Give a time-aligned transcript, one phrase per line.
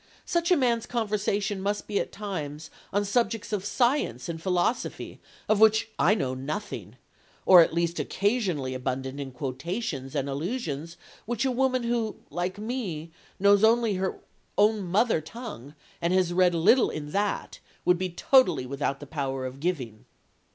[0.25, 5.59] Such a man's conversation must at times be on subjects of science and philosophy of
[5.59, 6.95] which I know nothing,
[7.45, 13.11] or at least occasionally abundant in quotations and allusions which a woman who, like me,
[13.39, 14.19] knows only her
[14.57, 19.45] own mother tongue, and has read little in that, would be totally without the power
[19.45, 20.05] of giving."